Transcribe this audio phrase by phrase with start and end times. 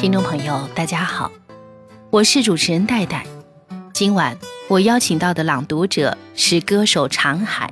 [0.00, 1.30] 听众朋友，大家好，
[2.08, 3.26] 我是主持人戴戴。
[3.92, 4.34] 今晚
[4.66, 7.70] 我邀请到的朗读者是歌手长海，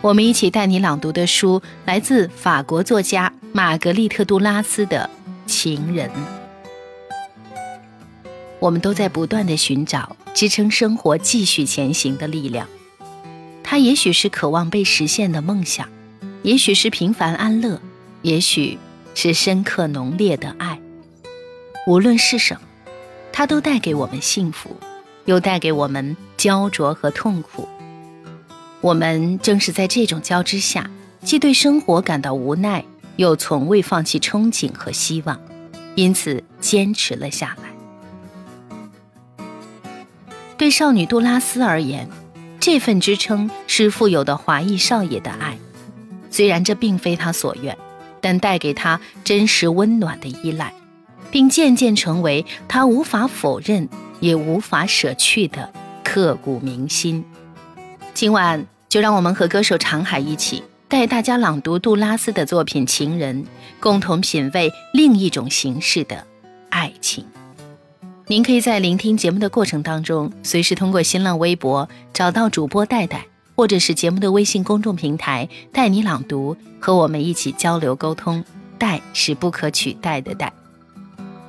[0.00, 5.08] 我们一起带你朗读的书来自法国作家玛格丽特·杜拉斯的
[5.48, 6.10] 《情人》。
[8.58, 12.66] 我们都在不断的寻找支撑生活继续前行的力量，
[13.62, 15.88] 它也许是渴望被实现的梦想，
[16.42, 17.80] 也许是平凡安乐，
[18.22, 18.76] 也许
[19.14, 20.80] 是深刻浓烈的爱。
[21.86, 22.60] 无论是什么，
[23.32, 24.76] 它都带给我们幸福，
[25.26, 27.68] 又带给我们焦灼和痛苦。
[28.80, 30.90] 我们正是在这种交织下，
[31.22, 32.84] 既对生活感到无奈，
[33.16, 35.38] 又从未放弃憧憬和希望，
[35.94, 39.46] 因此坚持了下来。
[40.56, 42.08] 对少女杜拉斯而言，
[42.60, 45.58] 这份支撑是富有的华裔少爷的爱，
[46.30, 47.76] 虽然这并非他所愿，
[48.22, 50.72] 但带给他真实温暖的依赖。
[51.34, 53.88] 并渐渐成为他无法否认
[54.20, 55.68] 也无法舍去的
[56.04, 57.24] 刻骨铭心。
[58.14, 63.42] 今晚就让我们和歌手长海一起，带大家朗读杜拉斯的作品《情人》，
[63.80, 66.24] 共同品味另一种形式的
[66.68, 67.26] 爱情。
[68.28, 73.26] 您可以在聆听节目的过程当中，随时通过新浪微博找到主播戴戴，
[73.56, 78.44] 或者是节目的微信公众平台“带你朗读”，和我们一起交流沟通。
[78.78, 80.52] 戴是不可取代的戴。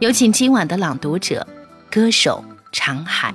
[0.00, 1.46] 有请今晚的朗读者，
[1.90, 3.34] 歌手长海。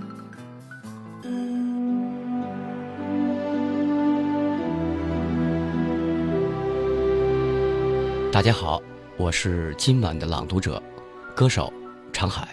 [8.31, 8.81] 大家好，
[9.15, 10.81] 我是今晚的朗读者，
[11.35, 11.71] 歌手
[12.11, 12.47] 长海。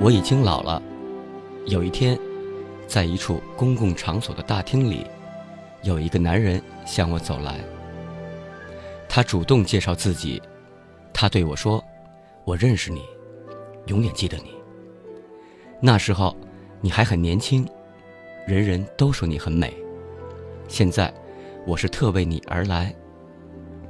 [0.00, 0.80] 我已经老了。
[1.66, 2.18] 有一天，
[2.86, 5.04] 在一处公共场所的大厅里，
[5.82, 7.60] 有一个男人向我走来。
[9.08, 10.40] 他主动介绍自己，
[11.12, 11.82] 他对我说
[12.44, 13.02] ：“我认识你，
[13.86, 14.52] 永远记得你。
[15.80, 16.36] 那时候
[16.80, 17.66] 你还很年轻，
[18.46, 19.74] 人人都说你很美。
[20.68, 21.12] 现在
[21.66, 22.94] 我是特为你而来。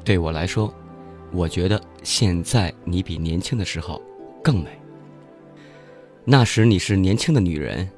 [0.05, 0.73] 对我来说，
[1.33, 4.01] 我觉得现在你比年轻的时候
[4.43, 4.71] 更美。
[6.25, 7.91] 那时你是年轻的女人，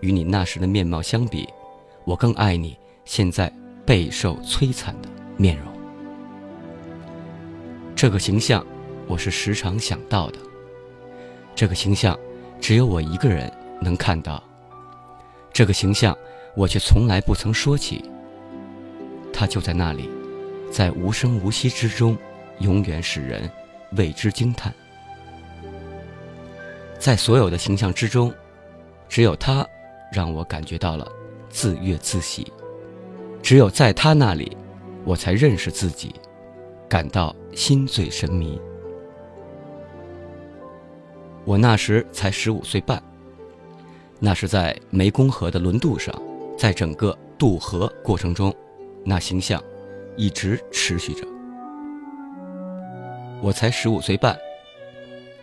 [0.00, 1.48] 与你那时的面貌相比，
[2.04, 3.52] 我更爱你现在
[3.86, 5.66] 备受摧残的面容。”
[8.02, 8.66] 这个形象，
[9.06, 10.38] 我是时常想到的。
[11.54, 12.18] 这个形象，
[12.60, 13.48] 只有我一个人
[13.80, 14.42] 能看到。
[15.52, 16.18] 这个形象，
[16.56, 18.04] 我却从来不曾说起。
[19.32, 20.10] 它就在那里，
[20.68, 22.18] 在无声无息之中，
[22.58, 23.48] 永远使人
[23.92, 24.74] 为之惊叹。
[26.98, 28.34] 在所有的形象之中，
[29.08, 29.64] 只有他
[30.12, 31.06] 让我感觉到了
[31.50, 32.52] 自悦自喜。
[33.44, 34.56] 只有在他那里，
[35.04, 36.12] 我才认识自己。
[36.88, 38.60] 感到心醉神迷。
[41.44, 43.02] 我那时才十五岁半，
[44.20, 46.14] 那是在湄公河的轮渡上，
[46.56, 48.54] 在整个渡河过程中，
[49.04, 49.62] 那形象
[50.16, 51.26] 一直持续着。
[53.40, 54.38] 我才十五岁半，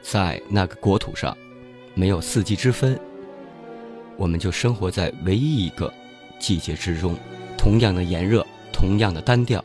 [0.02, 1.36] 在那个国土上，
[1.94, 2.98] 没有四季之分，
[4.16, 5.94] 我们就生活在唯一一个
[6.40, 7.14] 季节之中，
[7.58, 9.62] 同样的炎热，同样的单调。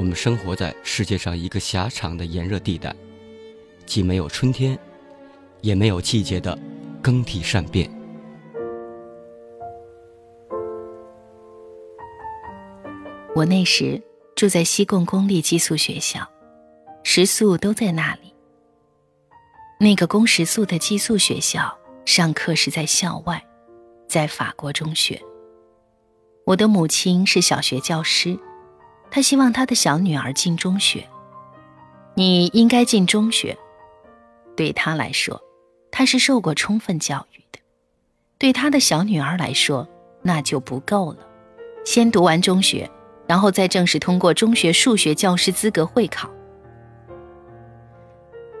[0.00, 2.96] 我们生活在世界上一个狭长的炎热地带，
[3.84, 4.78] 既没有春天，
[5.60, 6.58] 也没有季节的
[7.02, 7.86] 更替善变。
[13.36, 14.02] 我那时
[14.34, 16.26] 住在西贡公立寄宿学校，
[17.04, 18.34] 食宿都在那里。
[19.78, 23.44] 那个供食宿的寄宿学校，上课是在校外，
[24.08, 25.20] 在法国中学。
[26.46, 28.38] 我的母亲是小学教师。
[29.10, 31.06] 他希望他的小女儿进中学。
[32.14, 33.56] 你应该进中学。
[34.56, 35.40] 对他来说，
[35.90, 37.60] 他是受过充分教育的；
[38.38, 39.88] 对他的小女儿来说，
[40.22, 41.18] 那就不够了。
[41.84, 42.90] 先读完中学，
[43.26, 46.28] 然后再正式通过中学数学教师资格会考。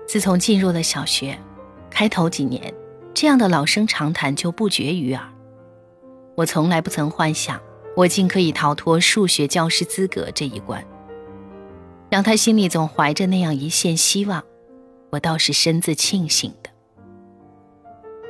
[0.06, 1.38] 自从进入了小学，
[1.90, 2.72] 开头几年，
[3.12, 5.28] 这样的老生常谈就不绝于耳。
[6.34, 7.60] 我从来不曾幻想。
[7.96, 10.82] 我竟可以逃脱数学教师资格这一关，
[12.08, 14.42] 让他心里总怀着那样一线希望，
[15.10, 16.70] 我倒是深自庆幸的。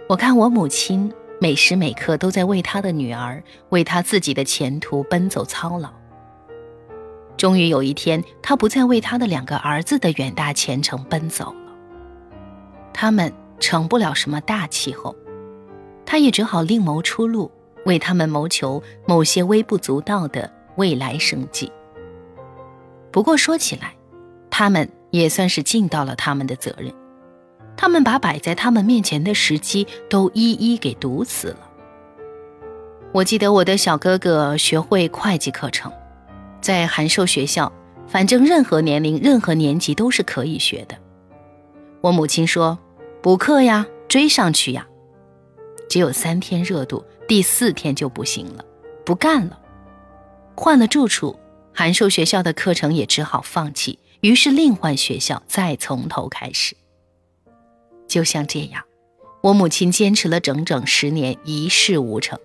[0.08, 5.88] 我看我母亲每时每刻都在为她的女儿、为她自己的前途奔走操劳。
[7.36, 11.72] 终于有一天，她不再为她的两个儿子的远大前程奔走了，
[12.92, 15.14] 他们成不了什么大气候，
[16.04, 17.50] 她也只好另谋出路。
[17.90, 21.72] 为他们谋求某些微不足道的未来生计。
[23.10, 23.92] 不过说起来，
[24.48, 26.94] 他们也算是尽到了他们的责任。
[27.76, 31.68] 他们把摆在他们面前的时机都一一给堵死了。
[33.10, 35.90] 我记得我的小哥哥学会会计课程，
[36.60, 37.72] 在函授学校，
[38.06, 40.94] 反正任何年龄、任何年级都是可以学的。
[42.00, 42.78] 我母亲说
[43.20, 44.86] ：“补课呀，追上去呀。”
[45.90, 48.64] 只有三天热度，第四天就不行了，
[49.06, 49.56] 不干了。
[50.56, 51.38] 换了住处，
[51.72, 56.76] 函授学校的课程也只好放弃，于是另换学校，再从头开始。
[58.08, 58.82] 就像这样，
[59.42, 62.36] 我母亲坚持了整整十年，一事无成。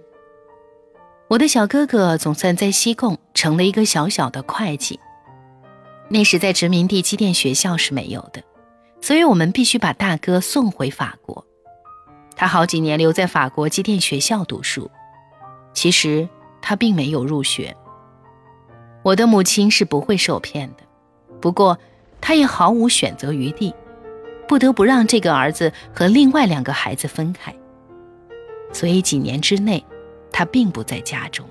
[1.29, 4.99] 我的小哥哥总算在西贡成了一个小小的会计。
[6.09, 8.43] 那时在殖民地机电学校是没有的，
[9.01, 11.43] 所以我们必须把大哥送回法国。
[12.35, 14.89] 他好几年留在法国机电学校读书，
[15.73, 16.27] 其实
[16.61, 17.75] 他并没有入学。
[19.03, 20.83] 我的母亲是不会受骗的，
[21.39, 21.77] 不过
[22.19, 23.73] 她也毫无选择余地，
[24.47, 27.53] 不得不让这个儿子和另外两个孩子分开。
[28.71, 29.83] 所以几年之内。
[30.37, 31.45] 他并不在家中，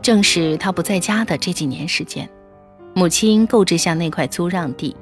[0.00, 2.26] 正是他不在家的这几年时间，
[2.94, 4.96] 母亲购置下那块租让地，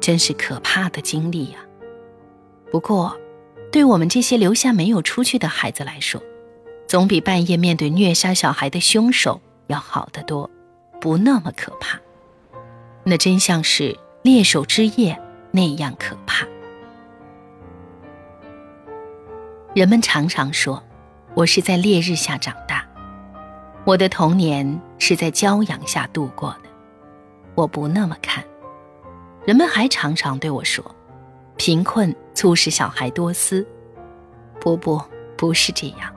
[0.00, 1.58] 真是可怕的经历呀。
[2.72, 3.16] 不过，
[3.74, 6.22] 对我们这些留下没有出去的孩子来说，
[6.86, 10.48] 总比半夜面对虐杀小孩的凶手要好得多，
[11.00, 11.98] 不那么可怕。
[13.02, 16.46] 那真像是猎手之夜那样可怕。
[19.74, 20.80] 人们常常说。
[21.34, 22.86] 我是在烈日下长大，
[23.84, 26.70] 我的童年是在骄阳下度过的。
[27.56, 28.44] 我不那么看。
[29.44, 30.93] 人们还常常对我说
[31.56, 33.66] ：“贫困促使小孩多思。”
[34.60, 35.00] 不不，
[35.36, 36.12] 不是这样。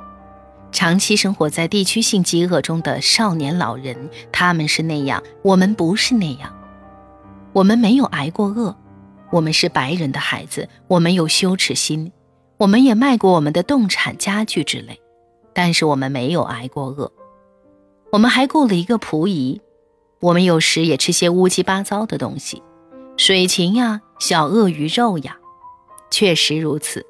[0.71, 6.53] 长期生活在地区性饥饿中的少年老人，他们是那样，我们不是那样。
[7.53, 8.75] 我们没有挨过饿，
[9.31, 12.11] 我们是白人的孩子，我们有羞耻心，
[12.57, 14.99] 我们也卖过我们的动产、家具之类。
[15.53, 17.11] 但是我们没有挨过饿，
[18.11, 19.59] 我们还雇了一个仆役，
[20.19, 22.61] 我们有时也吃些乌七八糟的东西，
[23.15, 25.37] 水禽呀、小鳄鱼肉呀，
[26.09, 27.05] 确实如此。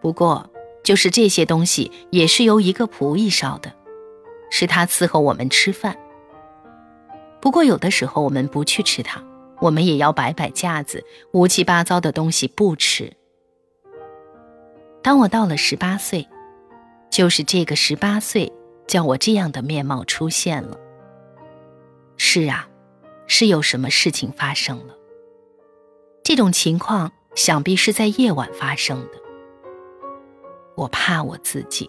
[0.00, 0.50] 不过，
[0.82, 3.72] 就是这些东西也是由一个仆役烧的，
[4.50, 5.96] 是他伺候我们吃饭。
[7.40, 9.22] 不过有的时候我们不去吃它，
[9.60, 13.12] 我们也要摆摆架子，乌七八糟的东西不吃。
[15.02, 16.26] 当我到了十八岁。
[17.08, 18.52] 就是这个十八岁，
[18.86, 20.76] 叫我这样的面貌出现了。
[22.18, 22.68] 是啊，
[23.26, 24.95] 是有什么事情发生了。
[26.26, 29.12] 这种情况想必是在夜晚发生的。
[30.74, 31.88] 我怕我自己，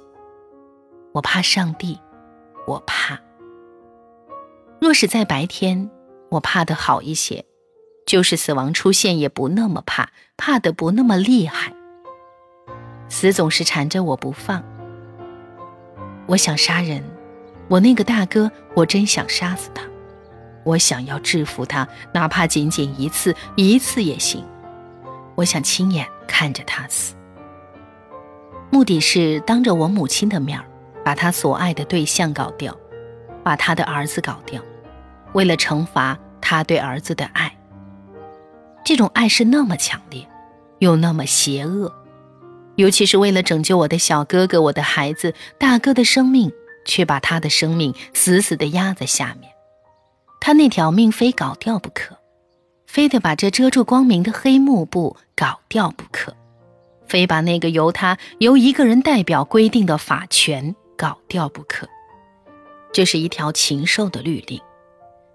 [1.11, 1.99] 我怕上帝，
[2.67, 3.19] 我怕。
[4.79, 5.89] 若是在白天，
[6.29, 7.45] 我怕的好一些，
[8.05, 11.73] 就是死亡出现也不那么怕，怕的不那么厉害。
[13.09, 14.63] 死总是缠着我不放。
[16.27, 17.03] 我想杀人，
[17.69, 19.81] 我那个大哥，我真想杀死他。
[20.67, 24.43] 我想要制服他，哪怕仅仅一次，一次也行。
[25.35, 27.15] 我想亲眼看着他死，
[28.69, 30.65] 目的是当着我母亲的面儿，
[31.05, 32.75] 把他所爱的对象搞掉，
[33.43, 34.61] 把他的儿子搞掉，
[35.31, 37.57] 为了惩罚他对儿子的爱。
[38.83, 40.27] 这种爱是那么强烈，
[40.79, 41.93] 又那么邪恶。
[42.75, 46.51] 尤其是为了拯救我的小哥哥，我的孩子，大哥的生命，
[46.85, 49.49] 却把他的生命死死地压在下面。
[50.47, 52.17] 他那条命非搞掉不可，
[52.85, 56.33] 非得把这遮住光明的黑幕布搞掉不可，
[57.05, 61.85] 非把那个由他由一个人代表规定的法权搞掉不可。
[62.93, 64.57] 这是一条禽兽的律令。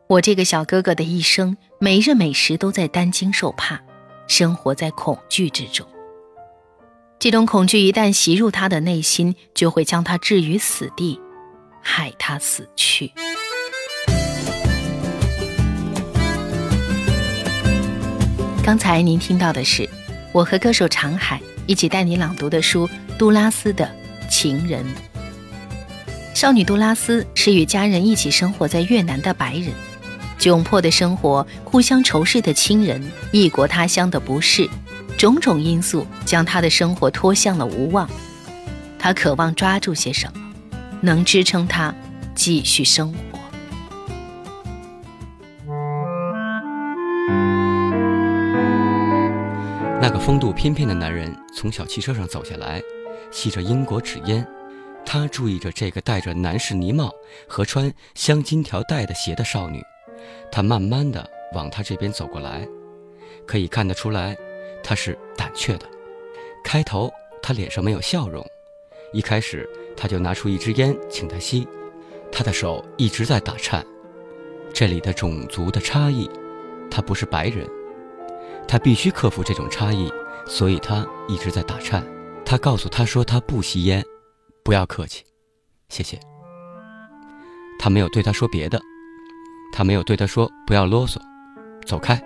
[0.07, 3.79] 我这个小哥哥的一生，每日每时都在担惊受怕，
[4.27, 5.87] 生活在恐惧之中。
[7.19, 11.21] 这种恐惧一旦袭入他的内心，就会将他置于死地，
[11.83, 13.13] 害他死去。
[18.65, 19.89] 刚才您听到的是
[20.31, 22.87] 我和歌手长海一起带你朗读的书
[23.19, 23.91] 《杜拉斯的
[24.31, 24.85] 情人》。
[26.33, 29.73] 少女杜拉斯是与家人一起生活在越南的白人，
[30.39, 33.03] 窘迫的生活，互相仇视的亲人，
[33.33, 34.71] 异国他乡的不适。
[35.19, 38.09] 种种因素将她的生活拖向了无望，
[38.97, 40.41] 他渴望抓住些什么，
[41.01, 41.93] 能支撑他
[42.37, 43.32] 继续生活。
[50.03, 52.83] 那个风度翩翩的男人从小汽车上走下来，
[53.31, 54.45] 吸着英国纸烟，
[55.07, 57.09] 他注意着这个戴着男士呢帽
[57.47, 59.81] 和穿镶金条带的鞋的少女，
[60.51, 62.67] 他慢慢的往他这边走过来，
[63.47, 64.37] 可以看得出来，
[64.83, 65.87] 他是胆怯的。
[66.65, 67.09] 开头
[67.41, 68.45] 他脸上没有笑容，
[69.13, 71.65] 一开始他就拿出一支烟请他吸，
[72.33, 73.87] 他的手一直在打颤。
[74.75, 76.29] 这里的种族的差异，
[76.91, 77.65] 他不是白人，
[78.67, 80.11] 他必须克服这种差异，
[80.47, 82.05] 所以他一直在打颤。
[82.45, 84.05] 他告诉他说他不吸烟，
[84.65, 85.25] 不要客气，
[85.89, 86.19] 谢谢。
[87.79, 88.81] 他没有对他说别的，
[89.73, 91.19] 他没有对他说不要啰嗦，
[91.87, 92.21] 走开。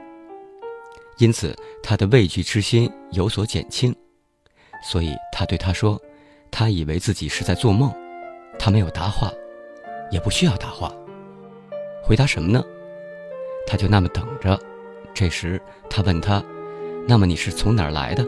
[1.18, 3.94] 因此他的畏惧之心有所减轻，
[4.84, 6.00] 所以他对他说，
[6.50, 7.92] 他以为自己是在做梦，
[8.58, 9.30] 他没有答话，
[10.10, 10.92] 也不需要答话。
[12.02, 12.62] 回答什么呢？
[13.66, 14.58] 他就那么等着。
[15.16, 15.58] 这时
[15.88, 16.44] 他问他
[17.08, 18.22] ：“那么你是从哪儿来的？”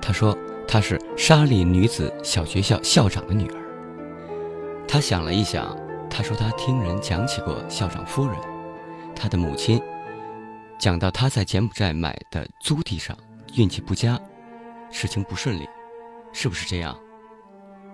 [0.00, 0.38] 他说
[0.68, 3.58] ：“他是沙利女子小学校校长的女儿。”
[4.86, 5.76] 他想了一想，
[6.08, 8.36] 他说他听人讲起过校长夫人，
[9.16, 9.82] 他的母亲
[10.78, 13.16] 讲到他在柬埔寨买的租地上
[13.56, 14.16] 运气不佳，
[14.92, 15.68] 事情不顺利，
[16.32, 16.96] 是不是这样？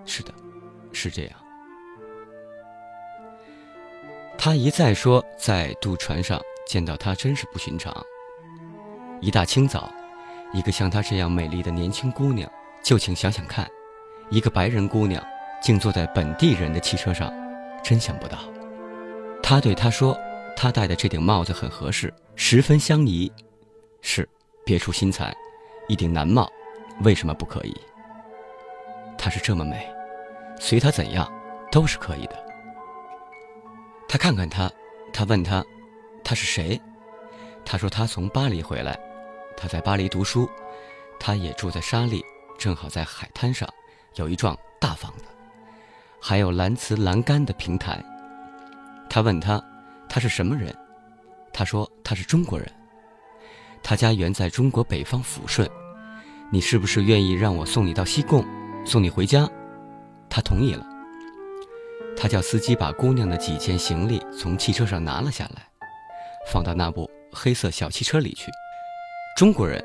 [0.05, 0.31] 是的，
[0.93, 1.33] 是这样。
[4.37, 7.91] 他一再说，在渡船上见到他真是不寻常。
[9.21, 9.91] 一大清早，
[10.53, 12.49] 一个像她这样美丽的年轻姑娘，
[12.81, 13.67] 就请想想看，
[14.29, 15.23] 一个白人姑娘
[15.61, 17.31] 竟坐在本地人的汽车上，
[17.83, 18.37] 真想不到。
[19.43, 20.17] 他对她说
[20.55, 23.31] ：“她戴的这顶帽子很合适，十分相宜。
[24.01, 24.27] 是，
[24.63, 25.35] 别出心裁，
[25.87, 26.49] 一顶男帽，
[27.01, 27.75] 为什么不可以？
[29.17, 29.85] 她是这么美，
[30.59, 31.29] 随她怎样，
[31.71, 32.35] 都是可以的。”
[34.07, 34.71] 他看看他，
[35.13, 35.63] 他问他，
[36.23, 36.79] 他是谁？
[37.63, 38.99] 他说他从巴黎回来，
[39.61, 40.49] 他在巴黎读书，
[41.19, 42.23] 他也住在沙利，
[42.57, 43.67] 正好在海滩上，
[44.15, 45.25] 有一幢大房子，
[46.21, 48.01] 还有蓝瓷栏杆的平台。
[49.09, 49.61] 他问他，
[50.07, 50.73] 他是什么人？
[51.51, 52.71] 他说他是中国人，
[53.83, 55.69] 他家原在中国北方抚顺。
[56.49, 58.45] 你是不是愿意让我送你到西贡，
[58.85, 59.45] 送你回家？
[60.29, 60.87] 他同意了。
[62.15, 65.67] 他叫司机把姑娘的几件行李从汽车上拿了下来，
[66.49, 68.49] 放到那部黑色小汽车里去。
[69.39, 69.81] 中国人，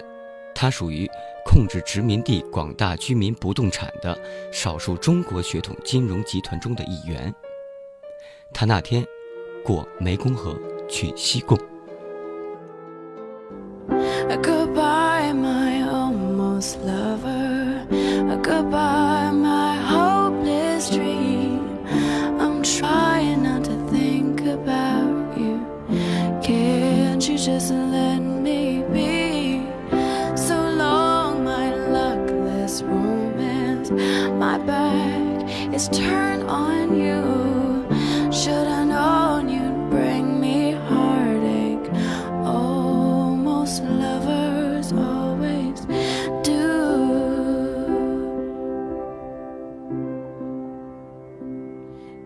[0.52, 1.08] 他属于
[1.46, 4.18] 控制殖民地广大居民不动产的
[4.50, 7.32] 少数中国血统金融集团中的一员。
[8.52, 9.06] 他那天
[9.64, 10.58] 过湄公河
[10.88, 11.56] 去西贡。
[18.54, 19.03] just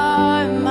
[0.00, 0.69] are my